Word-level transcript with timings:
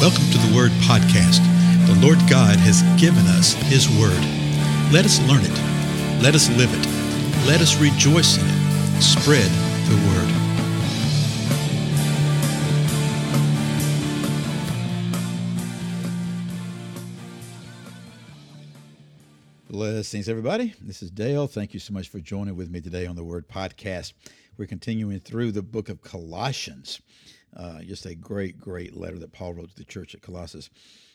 Welcome 0.00 0.30
to 0.30 0.38
the 0.38 0.56
Word 0.56 0.70
Podcast. 0.88 1.44
The 1.86 1.94
Lord 2.00 2.16
God 2.20 2.56
has 2.56 2.80
given 2.98 3.26
us 3.26 3.52
His 3.52 3.86
Word. 3.86 4.18
Let 4.90 5.04
us 5.04 5.20
learn 5.28 5.42
it. 5.44 6.22
Let 6.22 6.34
us 6.34 6.48
live 6.56 6.72
it. 6.72 6.86
Let 7.46 7.60
us 7.60 7.78
rejoice 7.78 8.38
in 8.38 8.46
it. 8.46 9.02
Spread 9.02 9.50
the 9.90 9.96
Word. 10.08 10.30
Blessings, 19.68 20.30
everybody. 20.30 20.72
This 20.80 21.02
is 21.02 21.10
Dale. 21.10 21.46
Thank 21.46 21.74
you 21.74 21.80
so 21.80 21.92
much 21.92 22.08
for 22.08 22.20
joining 22.20 22.56
with 22.56 22.70
me 22.70 22.80
today 22.80 23.04
on 23.04 23.16
the 23.16 23.24
Word 23.24 23.46
Podcast. 23.48 24.14
We're 24.56 24.64
continuing 24.64 25.20
through 25.20 25.52
the 25.52 25.60
book 25.60 25.90
of 25.90 26.00
Colossians. 26.00 27.02
Uh, 27.56 27.80
just 27.82 28.06
a 28.06 28.14
great, 28.14 28.60
great 28.60 28.96
letter 28.96 29.18
that 29.18 29.32
Paul 29.32 29.54
wrote 29.54 29.70
to 29.70 29.76
the 29.76 29.84
church 29.84 30.14
at 30.14 30.22
Colossus. 30.22 30.70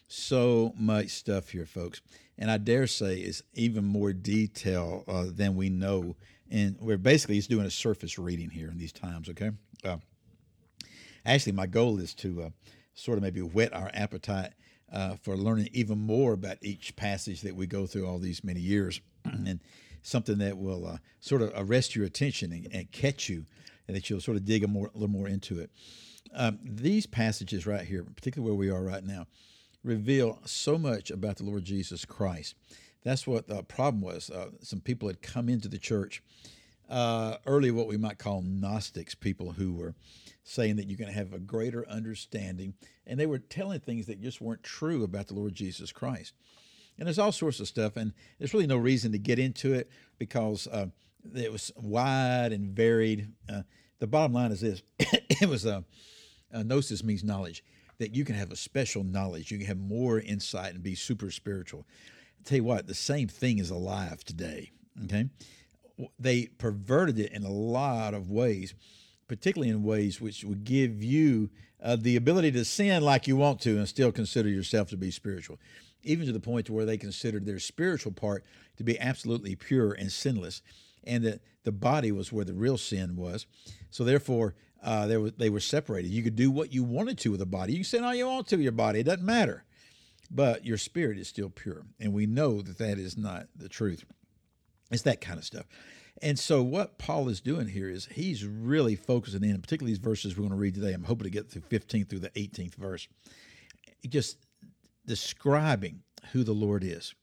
So 0.08 0.73
much 0.77 1.10
stuff 1.10 1.50
here, 1.50 1.66
folks. 1.66 2.02
And 2.38 2.52
I 2.52 2.58
dare 2.58 2.88
say 2.88 3.18
is 3.18 3.44
even 3.54 3.86
more 3.86 4.14
detail 4.14 5.04
uh, 5.08 5.26
than 5.30 5.55
we 5.55 5.70
know. 5.70 6.16
And 6.52 6.77
we're 6.80 6.98
basically 6.98 7.38
just 7.38 7.50
doing 7.50 7.66
a 7.66 7.72
surface 7.72 8.20
reading 8.20 8.50
here 8.50 8.70
in 8.70 8.77
these 8.77 8.91
times, 8.91 9.30
okay? 9.30 9.52
Uh, 9.84 9.98
actually, 11.26 11.54
my 11.54 11.66
goal 11.66 12.00
is 12.00 12.13
to 12.16 12.44
uh, 12.44 12.49
sort 12.94 13.18
of 13.18 13.24
maybe 13.24 13.41
whet 13.41 13.74
our 13.74 13.90
appetite 13.94 14.52
uh, 14.94 15.16
for 15.16 15.36
learning 15.36 15.70
even 15.74 15.98
more 15.98 16.34
about 16.34 16.58
each 16.62 16.96
passage 16.96 17.41
that 17.41 17.55
we 17.55 17.66
go 17.66 17.88
through 17.88 18.05
all 18.05 18.20
these 18.20 18.44
many 18.44 18.60
years. 18.60 19.02
and 19.26 19.60
something 20.04 20.38
that 20.38 20.58
will 20.58 20.99
sort 21.20 21.41
of 21.41 21.52
arrest 21.55 21.96
your 21.96 22.05
attention 22.05 22.52
and, 22.52 22.68
and, 22.72 22.91
catch 22.91 23.27
you, 23.27 23.44
and 23.88 23.98
that 23.98 24.08
you'll 24.08 24.22
sort 24.22 24.38
of 24.38 24.46
dig 24.46 24.63
a, 24.63 24.68
more, 24.68 24.91
a 24.94 24.98
little 24.98 25.08
more 25.08 25.27
into 25.27 25.60
it. 25.60 25.72
Um, 26.36 26.60
these 26.64 27.06
passages 27.06 27.66
right 27.66 27.86
here, 27.86 28.04
particularly 28.04 28.52
where 28.52 28.60
we 28.60 28.70
are 28.70 28.84
right 28.84 29.04
now, 29.04 29.26
reveal 29.84 30.40
so 30.46 30.77
much 30.77 31.10
about 31.10 31.38
the 31.38 31.44
Lord 31.44 31.64
Jesus 31.64 32.04
Christ. 32.04 32.55
That's 33.04 33.26
what 33.26 33.48
the 33.48 33.64
problem 33.64 34.02
was. 34.02 34.30
Uh, 34.30 34.50
some 34.62 34.82
people 34.82 35.08
had 35.08 35.22
come 35.22 35.48
into 35.48 35.68
the 35.68 35.77
church 35.77 36.22
uh, 36.90 37.38
early, 37.46 37.72
what 37.72 37.88
we 37.88 37.98
might 37.98 38.18
call 38.18 38.42
Gnostics, 38.42 39.16
people 39.16 39.54
who 39.54 39.74
were 39.74 39.96
saying 40.44 40.76
that 40.76 40.88
you're 40.88 40.98
going 40.98 41.12
to 41.12 41.18
have 41.18 41.34
a 41.34 41.40
greater 41.40 41.88
understanding, 41.90 42.74
and 43.08 43.20
they 43.20 43.26
were 43.26 43.40
telling 43.40 43.80
things 43.80 44.05
that 44.08 44.22
just 44.22 44.42
weren't 44.42 44.64
true 44.64 45.04
about 45.04 45.27
the 45.27 45.34
Lord 45.34 45.55
Jesus 45.55 45.92
Christ. 45.92 46.34
And 46.98 47.08
there's 47.08 47.20
all 47.20 47.32
sorts 47.32 47.60
of 47.60 47.68
stuff, 47.68 47.98
and 47.98 48.14
there's 48.38 48.54
really 48.54 48.68
no 48.68 48.77
reason 48.77 49.12
to 49.12 49.18
get 49.18 49.40
into 49.40 49.74
it 49.74 49.90
because 50.18 50.68
uh, 50.68 50.88
it 51.36 51.52
was 51.52 51.72
wide 51.76 52.52
and 52.52 52.76
varied. 52.76 53.32
Uh, 53.49 53.64
the 53.99 54.08
bottom 54.08 54.34
line 54.34 54.52
is 54.52 54.62
this: 54.62 54.82
it 54.99 55.49
was 55.49 55.66
a 55.66 55.84
uh, 56.56 56.64
gnosis 56.64 57.04
means 57.04 57.24
knowledge. 57.24 57.64
That 57.98 58.14
you 58.14 58.26
can 58.26 58.36
have 58.36 58.52
a 58.52 58.58
special 58.58 59.04
knowledge, 59.04 59.52
you 59.52 59.58
can 59.58 59.68
have 59.68 59.80
more 59.80 60.20
insight 60.20 60.74
and 60.74 60.84
be 60.84 60.96
super 60.96 61.32
spiritual. 61.32 61.86
I'll 62.40 62.46
tell 62.46 62.58
you 62.58 62.64
what, 62.64 62.88
the 62.88 62.94
same 62.94 63.30
thing 63.30 63.58
is 63.60 63.70
alive 63.70 64.24
today. 64.25 64.72
Okay, 65.06 65.30
they 66.20 66.48
perverted 66.58 67.20
it 67.20 67.31
in 67.31 67.44
a 67.44 67.52
lot 67.52 68.14
of 68.14 68.30
ways, 68.30 68.74
particularly 69.28 69.72
in 69.72 69.84
ways 69.84 70.20
which 70.20 70.44
would 70.44 70.66
give 70.66 71.02
you 71.02 71.50
uh, 71.81 71.96
the 71.96 72.16
ability 72.16 72.52
to 72.52 72.66
sin 72.66 73.03
like 73.03 73.28
you 73.28 73.38
want 73.38 73.62
to 73.62 73.78
and 73.78 73.88
still 73.88 74.12
consider 74.12 74.50
yourself 74.50 74.90
to 74.90 74.98
be 74.98 75.12
spiritual, 75.12 75.59
even 76.03 76.26
to 76.26 76.34
the 76.34 76.40
point 76.40 76.66
to 76.66 76.74
where 76.74 76.86
they 76.86 76.98
considered 76.98 77.46
their 77.46 77.59
spiritual 77.59 78.12
part 78.12 78.44
to 78.78 78.84
be 78.84 79.00
absolutely 79.00 79.56
pure 79.56 79.94
and 79.94 80.12
sinless, 80.12 80.62
and 81.03 81.24
that 81.24 81.42
the 81.64 81.72
body 81.72 82.12
was 82.12 82.31
where 82.31 82.46
the 82.46 82.53
real 82.53 82.78
sin 82.78 83.16
was. 83.16 83.46
So 83.90 84.03
therefore, 84.03 84.56
uh, 84.86 85.08
they, 85.08 85.18
were, 85.18 85.31
they 85.31 85.50
were 85.50 85.59
separated. 85.59 86.09
You 86.09 86.22
could 86.22 86.36
do 86.36 86.52
what 86.52 86.72
you 86.72 86.84
wanted 86.84 87.18
to 87.19 87.31
with 87.31 87.40
the 87.40 87.46
body. 87.46 87.74
You 87.74 87.80
can 87.80 87.86
say 87.86 87.97
all 87.97 88.14
you 88.14 88.28
want 88.28 88.47
to 88.50 88.58
your 88.58 88.72
body. 88.72 89.00
It 89.00 89.06
doesn't 89.06 89.25
matter. 89.25 89.66
But 90.30 90.64
your 90.64 90.78
spirit 90.78 91.18
is 91.18 91.28
still 91.28 91.50
pure. 91.50 91.84
And 92.00 92.14
we 92.14 92.28
know 92.28 92.62
that 92.62 92.78
that 92.78 93.00
is 93.00 93.18
not 93.18 93.48
the 93.56 93.68
truth. 93.68 94.06
It's 94.92 95.02
that 95.02 95.22
kind 95.22 95.40
of 95.40 95.44
stuff. 95.44 95.66
And 96.22 96.38
so 96.38 96.62
what 96.64 97.00
Paul 97.00 97.30
is 97.30 97.42
doing 97.42 97.68
here 97.68 97.90
is 97.90 98.08
he's 98.12 98.46
really 98.46 98.96
focusing 98.96 99.44
in, 99.44 99.59
particularly 99.59 99.92
these 99.92 100.00
verses 100.00 100.38
we're 100.38 100.44
going 100.44 100.52
to 100.52 100.56
read 100.56 100.76
today. 100.76 100.94
I'm 100.94 101.04
hoping 101.04 101.26
to 101.26 101.30
get 101.32 101.50
through 101.50 101.64
15th 101.64 102.08
through 102.08 102.20
the 102.20 102.30
18th 102.30 102.76
verse. 102.76 103.08
Just 104.08 104.38
describing 105.06 106.04
who 106.32 106.44
the 106.44 106.54
Lord 106.54 106.84
is. 106.84 107.16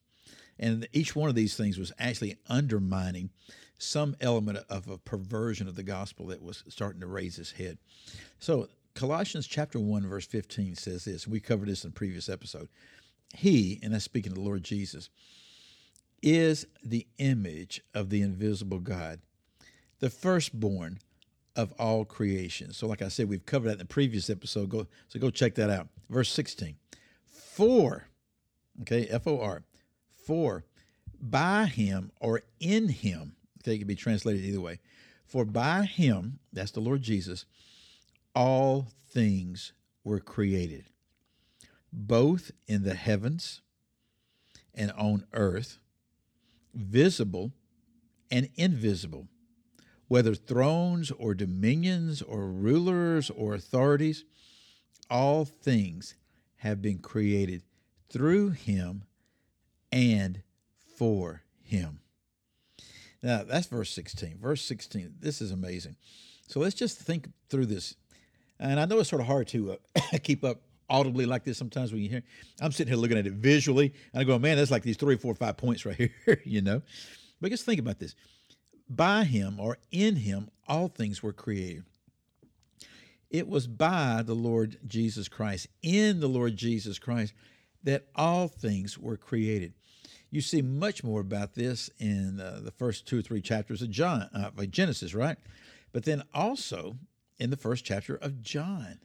And 0.59 0.87
each 0.93 1.17
one 1.17 1.29
of 1.29 1.35
these 1.35 1.57
things 1.57 1.79
was 1.79 1.93
actually 1.99 2.37
undermining 2.49 3.31
some 3.79 4.17
element 4.21 4.59
of 4.69 4.89
a 4.89 4.99
perversion 4.99 5.67
of 5.67 5.75
the 5.75 5.83
gospel 5.83 6.27
that 6.27 6.43
was 6.43 6.63
starting 6.69 7.01
to 7.01 7.07
raise 7.07 7.39
its 7.39 7.53
head. 7.53 7.79
So 8.39 8.69
Colossians 8.95 9.47
chapter 9.47 9.81
1, 9.81 10.07
verse 10.07 10.27
15 10.27 10.77
says 10.77 11.05
this, 11.05 11.27
we 11.27 11.41
covered 11.41 11.69
this 11.69 11.85
in 11.85 11.89
a 11.89 11.93
previous 11.93 12.29
episode. 12.29 12.69
He, 13.35 13.81
and 13.83 13.93
that's 13.93 14.05
speaking 14.05 14.33
of 14.33 14.37
the 14.37 14.45
Lord 14.45 14.63
Jesus, 14.63 15.09
is 16.23 16.67
the 16.85 17.07
image 17.19 17.83
of 17.95 18.11
the 18.11 18.23
invisible 18.23 18.79
God, 18.79 19.21
the 19.99 20.11
firstborn 20.11 20.99
of 21.57 21.73
all 21.79 22.05
creation. 22.05 22.73
So, 22.73 22.87
like 22.87 23.03
I 23.03 23.09
said, 23.09 23.29
we've 23.29 23.45
covered 23.45 23.69
that 23.69 23.73
in 23.73 23.79
the 23.79 23.85
previous 23.85 24.31
episode. 24.31 24.69
Go 24.69 24.87
so 25.09 25.19
go 25.19 25.31
check 25.31 25.55
that 25.57 25.71
out. 25.71 25.89
Verse 26.09 26.31
16. 26.31 26.77
For, 27.27 28.05
okay, 28.83 29.07
F-O-R, 29.07 29.63
for 30.25 30.65
by 31.21 31.67
him 31.67 32.11
or 32.21 32.43
in 32.61 32.89
him 32.89 33.37
it 33.65 33.79
can 33.79 33.87
be 33.87 33.95
translated 33.95 34.45
either 34.45 34.61
way. 34.61 34.81
For 35.25 35.45
by 35.45 35.85
him, 35.85 36.41
that's 36.53 36.73
the 36.73 36.81
Lord 36.81 37.03
Jesus, 37.03 37.47
all 38.35 38.89
things 39.09 39.73
were 40.05 40.21
created, 40.21 40.87
both 41.93 42.51
in 42.67 42.83
the 42.83 42.95
heavens 42.95 43.63
and 44.75 44.91
on 44.93 45.25
earth, 45.33 45.79
visible 46.75 47.53
and 48.31 48.49
invisible, 48.57 49.29
whether 50.09 50.35
thrones 50.35 51.11
or 51.13 51.35
dominions 51.35 52.21
or 52.21 52.49
rulers 52.49 53.31
or 53.31 53.55
authorities, 53.55 54.25
all 55.09 55.45
things 55.45 56.15
have 56.57 56.83
been 56.83 56.99
created 56.99 57.63
through 58.11 58.51
him 58.51 59.05
and 59.93 60.43
for 60.97 61.43
him. 61.63 62.01
Now, 63.23 63.45
that's 63.45 63.67
verse 63.67 63.91
16. 63.91 64.39
Verse 64.41 64.63
16, 64.63 65.15
this 65.21 65.41
is 65.41 65.53
amazing. 65.53 65.97
So 66.49 66.61
let's 66.61 66.75
just 66.75 66.99
think 66.99 67.29
through 67.49 67.67
this. 67.67 67.95
And 68.59 68.81
I 68.81 68.85
know 68.85 68.99
it's 68.99 69.11
sort 69.11 69.21
of 69.21 69.27
hard 69.27 69.49
to 69.49 69.73
uh, 69.73 70.01
keep 70.23 70.45
up 70.45 70.63
audibly 70.89 71.27
like 71.27 71.45
this 71.45 71.57
sometimes 71.57 71.93
when 71.93 72.03
you 72.03 72.09
hear. 72.09 72.23
I'm 72.61 72.73
sitting 72.73 72.93
here 72.93 73.01
looking 73.01 73.19
at 73.19 73.27
it 73.27 73.33
visually, 73.35 73.95
and 74.13 74.21
I 74.21 74.25
go, 74.25 74.39
man, 74.39 74.57
that's 74.57 74.71
like 74.71 74.83
these 74.83 74.97
three, 74.97 75.17
four, 75.17 75.35
five 75.35 75.57
points 75.57 75.87
right 75.87 75.97
here, 76.27 76.41
you 76.45 76.63
know? 76.63 76.83
But 77.41 77.51
just 77.51 77.65
think 77.65 77.81
about 77.81 77.99
this. 77.99 78.15
By 78.89 79.25
him 79.25 79.59
or 79.59 79.79
in 79.91 80.17
him, 80.17 80.51
all 80.69 80.89
things 80.89 81.23
were 81.23 81.33
created. 81.33 81.85
It 83.31 83.49
was 83.49 83.67
by 83.67 84.23
the 84.25 84.35
Lord 84.35 84.79
Jesus 84.87 85.29
Christ, 85.29 85.67
in 85.83 86.21
the 86.21 86.29
Lord 86.29 86.55
Jesus 86.55 86.99
Christ, 86.99 87.33
that 87.85 88.07
all 88.15 88.49
things 88.49 88.99
were 88.99 89.17
created. 89.17 89.75
You 90.31 90.41
see 90.41 90.63
much 90.63 91.05
more 91.05 91.21
about 91.21 91.55
this 91.55 91.91
in 91.99 92.41
uh, 92.41 92.61
the 92.63 92.71
first 92.71 93.07
two 93.07 93.19
or 93.19 93.23
three 93.23 93.43
chapters 93.43 93.83
of 93.83 93.91
John, 93.91 94.31
uh, 94.35 94.51
of 94.57 94.71
Genesis, 94.71 95.15
right? 95.15 95.37
But 95.93 96.05
then 96.05 96.23
also 96.33 96.97
in 97.39 97.51
the 97.51 97.57
first 97.57 97.85
chapter 97.85 98.17
of 98.17 98.41
John. 98.41 98.99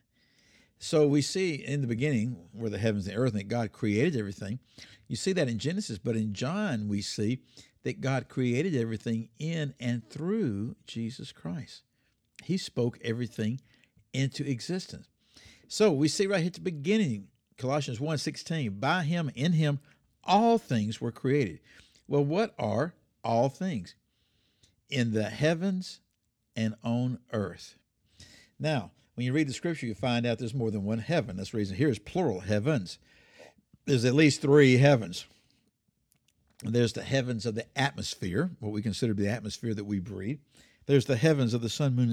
So 0.79 1.07
we 1.07 1.21
see 1.21 1.55
in 1.55 1.81
the 1.81 1.87
beginning 1.87 2.37
where 2.53 2.69
the 2.69 2.77
heavens 2.77 3.07
and 3.07 3.17
earth 3.17 3.33
and 3.33 3.47
God 3.49 3.71
created 3.71 4.15
everything. 4.15 4.59
You 5.07 5.15
see 5.15 5.33
that 5.33 5.49
in 5.49 5.57
Genesis, 5.57 5.97
but 5.97 6.15
in 6.15 6.33
John 6.33 6.87
we 6.87 7.01
see 7.01 7.39
that 7.83 8.01
God 8.01 8.29
created 8.29 8.75
everything 8.75 9.29
in 9.39 9.73
and 9.79 10.07
through 10.09 10.75
Jesus 10.85 11.31
Christ. 11.31 11.83
He 12.43 12.57
spoke 12.57 12.99
everything 13.03 13.59
into 14.13 14.45
existence. 14.45 15.07
So 15.67 15.91
we 15.91 16.07
see 16.07 16.27
right 16.27 16.39
here 16.39 16.47
at 16.47 16.53
the 16.53 16.61
beginning, 16.61 17.27
Colossians 17.57 17.99
1:16, 17.99 18.79
by 18.79 19.03
him, 19.03 19.31
in 19.35 19.53
him, 19.53 19.79
all 20.23 20.57
things 20.57 21.01
were 21.01 21.11
created. 21.11 21.59
Well, 22.07 22.23
what 22.23 22.53
are 22.59 22.93
all 23.23 23.49
things? 23.49 23.95
In 24.89 25.11
the 25.13 25.29
heavens 25.29 25.99
and 26.55 26.75
on 26.83 27.19
earth. 27.33 27.75
Now, 28.59 28.91
when 29.15 29.25
you 29.25 29.33
read 29.33 29.47
the 29.47 29.53
scripture, 29.53 29.87
you 29.87 29.95
find 29.95 30.25
out 30.25 30.37
there's 30.39 30.53
more 30.53 30.71
than 30.71 30.83
one 30.83 30.99
heaven. 30.99 31.37
That's 31.37 31.51
the 31.51 31.57
reason 31.57 31.75
here 31.75 31.89
is 31.89 31.99
plural 31.99 32.41
heavens. 32.41 32.99
There's 33.85 34.05
at 34.05 34.13
least 34.13 34.41
three 34.41 34.77
heavens. 34.77 35.25
There's 36.63 36.93
the 36.93 37.03
heavens 37.03 37.45
of 37.45 37.55
the 37.55 37.65
atmosphere, 37.77 38.51
what 38.59 38.71
we 38.71 38.81
consider 38.81 39.13
to 39.13 39.17
be 39.17 39.23
the 39.23 39.31
atmosphere 39.31 39.73
that 39.73 39.85
we 39.85 39.99
breathe. 39.99 40.39
There's 40.85 41.05
the 41.05 41.17
heavens 41.17 41.53
of 41.53 41.61
the 41.61 41.69
sun, 41.69 41.95
moon, 41.95 42.09